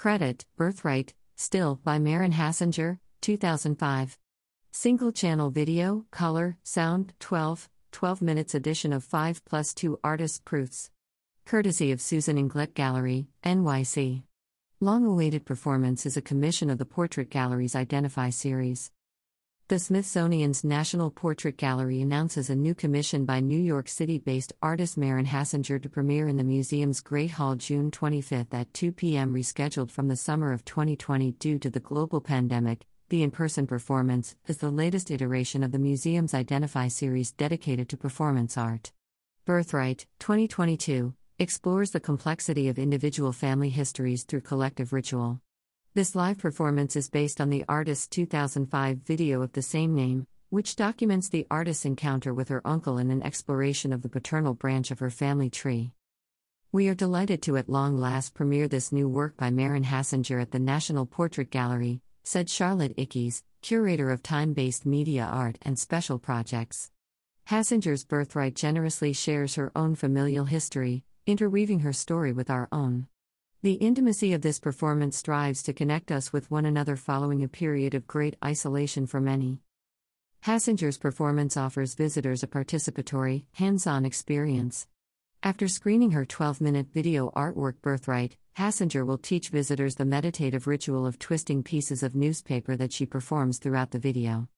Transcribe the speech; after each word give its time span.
Credit, 0.00 0.46
Birthright, 0.56 1.12
Still, 1.36 1.78
by 1.84 1.98
Maren 1.98 2.32
Hassinger, 2.32 3.00
2005. 3.20 4.16
Single 4.70 5.12
channel 5.12 5.50
video, 5.50 6.06
color, 6.10 6.56
sound, 6.62 7.12
12, 7.20 7.68
12 7.92 8.22
minutes 8.22 8.54
edition 8.54 8.94
of 8.94 9.04
5 9.04 9.44
plus 9.44 9.74
2 9.74 10.00
artist 10.02 10.46
proofs. 10.46 10.90
Courtesy 11.44 11.92
of 11.92 12.00
Susan 12.00 12.38
Inglett 12.38 12.72
Gallery, 12.72 13.26
NYC. 13.44 14.22
Long 14.80 15.04
awaited 15.04 15.44
performance 15.44 16.06
is 16.06 16.16
a 16.16 16.22
commission 16.22 16.70
of 16.70 16.78
the 16.78 16.86
Portrait 16.86 17.28
Gallery's 17.28 17.76
Identify 17.76 18.30
series. 18.30 18.90
The 19.70 19.78
Smithsonian's 19.78 20.64
National 20.64 21.12
Portrait 21.12 21.56
Gallery 21.56 22.00
announces 22.00 22.50
a 22.50 22.56
new 22.56 22.74
commission 22.74 23.24
by 23.24 23.38
New 23.38 23.56
York 23.56 23.86
City 23.86 24.18
based 24.18 24.52
artist 24.60 24.98
Maren 24.98 25.26
Hassinger 25.26 25.80
to 25.80 25.88
premiere 25.88 26.26
in 26.26 26.36
the 26.36 26.42
museum's 26.42 27.00
Great 27.00 27.30
Hall 27.30 27.54
June 27.54 27.92
25 27.92 28.48
at 28.50 28.74
2 28.74 28.90
p.m., 28.90 29.32
rescheduled 29.32 29.92
from 29.92 30.08
the 30.08 30.16
summer 30.16 30.52
of 30.52 30.64
2020 30.64 31.30
due 31.38 31.56
to 31.60 31.70
the 31.70 31.78
global 31.78 32.20
pandemic. 32.20 32.84
The 33.10 33.22
in 33.22 33.30
person 33.30 33.68
performance 33.68 34.34
is 34.48 34.56
the 34.56 34.72
latest 34.72 35.08
iteration 35.08 35.62
of 35.62 35.70
the 35.70 35.78
museum's 35.78 36.34
Identify 36.34 36.88
series 36.88 37.30
dedicated 37.30 37.88
to 37.90 37.96
performance 37.96 38.58
art. 38.58 38.90
Birthright, 39.44 40.04
2022, 40.18 41.14
explores 41.38 41.92
the 41.92 42.00
complexity 42.00 42.66
of 42.66 42.76
individual 42.76 43.30
family 43.30 43.70
histories 43.70 44.24
through 44.24 44.40
collective 44.40 44.92
ritual. 44.92 45.40
This 45.92 46.14
live 46.14 46.38
performance 46.38 46.94
is 46.94 47.10
based 47.10 47.40
on 47.40 47.50
the 47.50 47.64
artist's 47.68 48.06
2005 48.06 48.98
video 48.98 49.42
of 49.42 49.54
the 49.54 49.60
same 49.60 49.92
name, 49.92 50.28
which 50.48 50.76
documents 50.76 51.28
the 51.28 51.48
artist's 51.50 51.84
encounter 51.84 52.32
with 52.32 52.48
her 52.48 52.64
uncle 52.64 52.96
and 52.96 53.10
an 53.10 53.24
exploration 53.24 53.92
of 53.92 54.02
the 54.02 54.08
paternal 54.08 54.54
branch 54.54 54.92
of 54.92 55.00
her 55.00 55.10
family 55.10 55.50
tree. 55.50 55.90
We 56.70 56.86
are 56.86 56.94
delighted 56.94 57.42
to 57.42 57.56
at 57.56 57.68
long 57.68 57.98
last 57.98 58.34
premiere 58.34 58.68
this 58.68 58.92
new 58.92 59.08
work 59.08 59.36
by 59.36 59.50
Maren 59.50 59.82
Hassinger 59.82 60.40
at 60.40 60.52
the 60.52 60.60
National 60.60 61.06
Portrait 61.06 61.50
Gallery, 61.50 62.02
said 62.22 62.48
Charlotte 62.48 62.96
Ickes, 62.96 63.42
curator 63.60 64.12
of 64.12 64.22
time 64.22 64.52
based 64.52 64.86
media 64.86 65.24
art 65.24 65.58
and 65.62 65.76
special 65.76 66.20
projects. 66.20 66.92
Hassinger's 67.48 68.04
birthright 68.04 68.54
generously 68.54 69.12
shares 69.12 69.56
her 69.56 69.72
own 69.74 69.96
familial 69.96 70.44
history, 70.44 71.02
interweaving 71.26 71.80
her 71.80 71.92
story 71.92 72.32
with 72.32 72.48
our 72.48 72.68
own. 72.70 73.08
The 73.62 73.74
intimacy 73.74 74.32
of 74.32 74.40
this 74.40 74.58
performance 74.58 75.18
strives 75.18 75.62
to 75.64 75.74
connect 75.74 76.10
us 76.10 76.32
with 76.32 76.50
one 76.50 76.64
another 76.64 76.96
following 76.96 77.44
a 77.44 77.48
period 77.48 77.92
of 77.92 78.06
great 78.06 78.34
isolation 78.42 79.06
for 79.06 79.20
many. 79.20 79.60
Hassinger's 80.46 80.96
performance 80.96 81.58
offers 81.58 81.94
visitors 81.94 82.42
a 82.42 82.46
participatory, 82.46 83.44
hands 83.52 83.86
on 83.86 84.06
experience. 84.06 84.86
After 85.42 85.68
screening 85.68 86.12
her 86.12 86.24
12 86.24 86.62
minute 86.62 86.86
video 86.94 87.28
artwork 87.36 87.82
Birthright, 87.82 88.38
Hassinger 88.56 89.04
will 89.04 89.18
teach 89.18 89.50
visitors 89.50 89.96
the 89.96 90.06
meditative 90.06 90.66
ritual 90.66 91.04
of 91.04 91.18
twisting 91.18 91.62
pieces 91.62 92.02
of 92.02 92.14
newspaper 92.14 92.76
that 92.76 92.94
she 92.94 93.04
performs 93.04 93.58
throughout 93.58 93.90
the 93.90 93.98
video. 93.98 94.48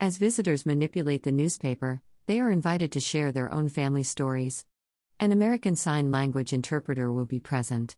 As 0.00 0.16
visitors 0.16 0.64
manipulate 0.64 1.24
the 1.24 1.30
newspaper, 1.30 2.00
they 2.24 2.40
are 2.40 2.50
invited 2.50 2.90
to 2.92 3.00
share 3.00 3.32
their 3.32 3.52
own 3.52 3.68
family 3.68 4.02
stories. 4.02 4.64
An 5.20 5.30
American 5.30 5.76
Sign 5.76 6.10
Language 6.10 6.54
interpreter 6.54 7.12
will 7.12 7.26
be 7.26 7.38
present. 7.38 7.96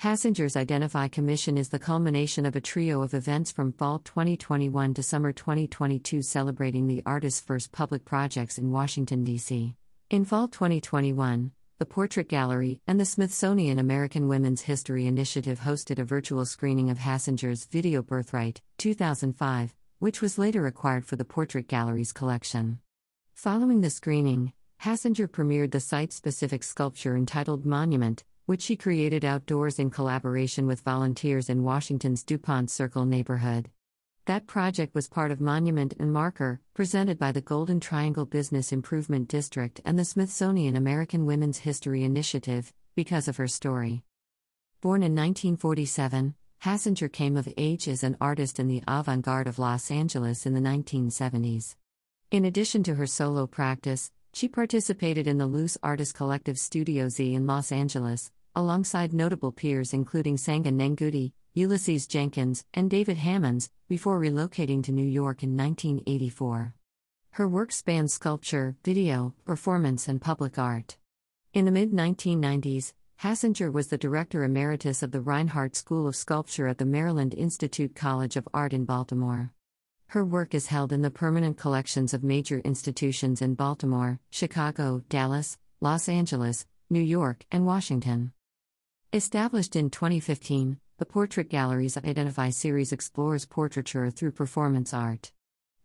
Hassinger's 0.00 0.56
Identify 0.56 1.08
Commission 1.08 1.58
is 1.58 1.68
the 1.68 1.78
culmination 1.78 2.46
of 2.46 2.56
a 2.56 2.60
trio 2.62 3.02
of 3.02 3.12
events 3.12 3.52
from 3.52 3.70
fall 3.70 3.98
2021 3.98 4.94
to 4.94 5.02
summer 5.02 5.30
2022 5.30 6.22
celebrating 6.22 6.86
the 6.86 7.02
artist's 7.04 7.42
first 7.42 7.70
public 7.70 8.06
projects 8.06 8.56
in 8.56 8.70
Washington, 8.70 9.24
D.C. 9.24 9.74
In 10.08 10.24
fall 10.24 10.48
2021, 10.48 11.52
the 11.78 11.84
Portrait 11.84 12.30
Gallery 12.30 12.80
and 12.86 12.98
the 12.98 13.04
Smithsonian 13.04 13.78
American 13.78 14.26
Women's 14.26 14.62
History 14.62 15.06
Initiative 15.06 15.60
hosted 15.60 15.98
a 15.98 16.04
virtual 16.04 16.46
screening 16.46 16.88
of 16.88 17.00
Hassinger's 17.00 17.66
Video 17.66 18.00
Birthright, 18.00 18.62
2005, 18.78 19.74
which 19.98 20.22
was 20.22 20.38
later 20.38 20.66
acquired 20.66 21.04
for 21.04 21.16
the 21.16 21.26
Portrait 21.26 21.68
Gallery's 21.68 22.14
collection. 22.14 22.78
Following 23.34 23.82
the 23.82 23.90
screening, 23.90 24.54
Hassinger 24.82 25.28
premiered 25.28 25.72
the 25.72 25.80
site 25.80 26.14
specific 26.14 26.62
sculpture 26.62 27.18
entitled 27.18 27.66
Monument, 27.66 28.24
which 28.46 28.62
she 28.62 28.76
created 28.76 29.24
outdoors 29.24 29.78
in 29.78 29.90
collaboration 29.90 30.66
with 30.66 30.80
volunteers 30.80 31.48
in 31.48 31.62
Washington's 31.62 32.22
DuPont 32.22 32.70
Circle 32.70 33.04
neighborhood. 33.04 33.70
That 34.26 34.46
project 34.46 34.94
was 34.94 35.08
part 35.08 35.30
of 35.30 35.40
Monument 35.40 35.94
and 35.98 36.12
Marker, 36.12 36.60
presented 36.74 37.18
by 37.18 37.32
the 37.32 37.40
Golden 37.40 37.80
Triangle 37.80 38.26
Business 38.26 38.72
Improvement 38.72 39.28
District 39.28 39.80
and 39.84 39.98
the 39.98 40.04
Smithsonian 40.04 40.76
American 40.76 41.26
Women's 41.26 41.58
History 41.58 42.04
Initiative, 42.04 42.72
because 42.94 43.28
of 43.28 43.38
her 43.38 43.48
story. 43.48 44.04
Born 44.80 45.02
in 45.02 45.14
1947, 45.14 46.34
Hassinger 46.64 47.10
came 47.10 47.36
of 47.36 47.48
age 47.56 47.88
as 47.88 48.04
an 48.04 48.16
artist 48.20 48.60
in 48.60 48.68
the 48.68 48.82
avant 48.86 49.24
garde 49.24 49.46
of 49.46 49.58
Los 49.58 49.90
Angeles 49.90 50.44
in 50.44 50.54
the 50.54 50.60
1970s. 50.60 51.74
In 52.30 52.44
addition 52.44 52.82
to 52.84 52.94
her 52.94 53.06
solo 53.06 53.46
practice, 53.46 54.12
she 54.32 54.48
participated 54.48 55.26
in 55.26 55.38
the 55.38 55.46
Loose 55.46 55.76
Artist 55.82 56.14
Collective 56.14 56.58
Studio 56.58 57.08
Z 57.08 57.34
in 57.34 57.46
Los 57.46 57.72
Angeles, 57.72 58.30
alongside 58.54 59.12
notable 59.12 59.52
peers 59.52 59.92
including 59.92 60.36
Senga 60.36 60.70
Nengudi, 60.70 61.32
Ulysses 61.54 62.06
Jenkins, 62.06 62.64
and 62.72 62.88
David 62.88 63.16
Hammons, 63.16 63.70
before 63.88 64.20
relocating 64.20 64.82
to 64.84 64.92
New 64.92 65.06
York 65.06 65.42
in 65.42 65.56
1984. 65.56 66.74
Her 67.32 67.48
work 67.48 67.72
spans 67.72 68.12
sculpture, 68.12 68.76
video, 68.84 69.34
performance, 69.44 70.08
and 70.08 70.20
public 70.20 70.58
art. 70.58 70.96
In 71.52 71.64
the 71.64 71.70
mid 71.70 71.92
1990s, 71.92 72.92
Hassinger 73.22 73.72
was 73.72 73.88
the 73.88 73.98
director 73.98 74.44
emeritus 74.44 75.02
of 75.02 75.10
the 75.10 75.20
Rinehart 75.20 75.76
School 75.76 76.08
of 76.08 76.16
Sculpture 76.16 76.68
at 76.68 76.78
the 76.78 76.86
Maryland 76.86 77.34
Institute 77.34 77.94
College 77.94 78.36
of 78.36 78.48
Art 78.54 78.72
in 78.72 78.84
Baltimore. 78.84 79.52
Her 80.10 80.24
work 80.24 80.54
is 80.54 80.66
held 80.66 80.92
in 80.92 81.02
the 81.02 81.10
permanent 81.12 81.56
collections 81.56 82.12
of 82.12 82.24
major 82.24 82.58
institutions 82.64 83.40
in 83.40 83.54
Baltimore, 83.54 84.18
Chicago, 84.32 85.04
Dallas, 85.08 85.56
Los 85.80 86.08
Angeles, 86.08 86.66
New 86.90 87.00
York, 87.00 87.46
and 87.52 87.64
Washington. 87.64 88.32
Established 89.12 89.76
in 89.76 89.88
2015, 89.88 90.80
the 90.98 91.06
Portrait 91.06 91.48
Gallery's 91.48 91.96
Identify 91.96 92.50
series 92.50 92.90
explores 92.90 93.46
portraiture 93.46 94.10
through 94.10 94.32
performance 94.32 94.92
art. 94.92 95.30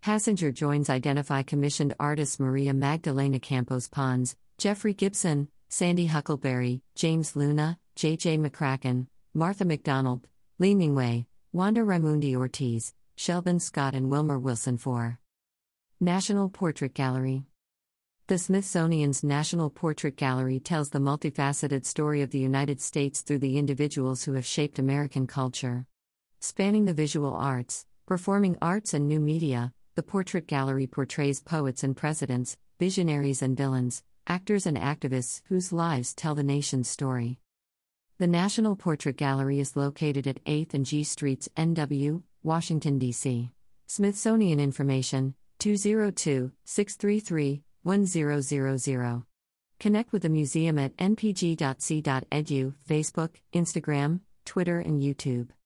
Hassinger 0.04 0.52
joins 0.52 0.90
Identify 0.90 1.44
commissioned 1.44 1.94
artists 2.00 2.40
Maria 2.40 2.74
Magdalena 2.74 3.40
Campos 3.40 3.88
Pons, 3.88 4.36
Jeffrey 4.58 4.96
Gibson, 4.96 5.50
Sandy 5.70 6.08
Huckleberry, 6.08 6.82
James 6.96 7.36
Luna, 7.36 7.78
J.J. 7.96 8.40
McCracken, 8.40 9.06
Martha 9.36 9.66
McDonald, 9.66 10.28
Lee 10.58 10.74
Mingwei, 10.74 11.28
Wanda 11.54 11.82
Raimundi 11.82 12.36
Ortiz, 12.36 12.92
Sheldon 13.18 13.62
Scott, 13.62 13.96
and 13.96 14.12
Wilmer 14.12 14.38
Wilson 14.38 14.78
for 14.78 15.20
National 16.02 16.50
Portrait 16.50 16.94
Gallery. 16.94 17.46
The 18.28 18.38
Smithsonian's 18.38 19.24
National 19.24 19.70
Portrait 19.70 20.18
Gallery 20.18 20.60
tells 20.60 20.90
the 20.90 21.00
multifaceted 21.00 21.86
story 21.86 22.22
of 22.22 22.32
the 22.32 22.40
United 22.40 22.82
States 22.82 23.22
through 23.22 23.40
the 23.40 23.58
individuals 23.58 24.24
who 24.24 24.34
have 24.34 24.46
shaped 24.46 24.80
American 24.80 25.28
culture. 25.28 25.86
Spanning 26.42 26.86
the 26.86 26.94
visual 26.94 27.34
arts, 27.34 27.86
performing 28.06 28.58
arts, 28.62 28.94
and 28.94 29.08
new 29.08 29.22
media, 29.22 29.72
the 29.96 30.04
Portrait 30.04 30.46
Gallery 30.46 30.86
portrays 30.86 31.42
poets 31.42 31.84
and 31.84 31.96
presidents, 31.96 32.58
visionaries 32.80 33.42
and 33.42 33.56
villains, 33.56 34.04
actors 34.28 34.66
and 34.66 34.76
activists 34.76 35.42
whose 35.48 35.72
lives 35.72 36.14
tell 36.14 36.36
the 36.36 36.44
nation's 36.44 36.90
story. 36.90 37.40
The 38.18 38.28
National 38.28 38.76
Portrait 38.76 39.16
Gallery 39.16 39.60
is 39.60 39.78
located 39.78 40.28
at 40.28 40.44
8th 40.44 40.74
and 40.74 40.86
G 40.86 41.06
Streets, 41.06 41.48
NW, 41.56 42.24
Washington, 42.46 43.00
D.C. 43.00 43.50
Smithsonian 43.88 44.60
Information 44.60 45.34
202 45.60 46.52
633 46.64 47.64
1000. 47.82 49.24
Connect 49.80 50.14
with 50.14 50.22
the 50.22 50.30
museum 50.30 50.78
at 50.78 50.96
npg.c.edu, 50.98 52.74
Facebook, 52.88 53.30
Instagram, 53.54 54.20
Twitter, 54.46 54.80
and 54.80 55.02
YouTube. 55.02 55.50